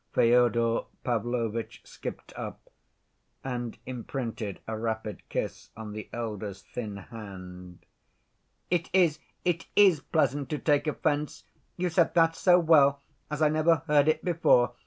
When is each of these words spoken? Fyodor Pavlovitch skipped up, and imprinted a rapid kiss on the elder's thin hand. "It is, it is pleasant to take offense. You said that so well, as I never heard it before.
Fyodor 0.15 0.87
Pavlovitch 1.03 1.83
skipped 1.85 2.33
up, 2.35 2.71
and 3.43 3.77
imprinted 3.85 4.59
a 4.67 4.75
rapid 4.75 5.21
kiss 5.29 5.69
on 5.77 5.91
the 5.93 6.09
elder's 6.11 6.63
thin 6.63 6.97
hand. 6.97 7.85
"It 8.71 8.89
is, 8.93 9.19
it 9.45 9.67
is 9.75 9.99
pleasant 9.99 10.49
to 10.49 10.57
take 10.57 10.87
offense. 10.87 11.43
You 11.77 11.91
said 11.91 12.15
that 12.15 12.35
so 12.35 12.57
well, 12.57 12.99
as 13.29 13.43
I 13.43 13.49
never 13.49 13.83
heard 13.85 14.07
it 14.07 14.25
before. 14.25 14.73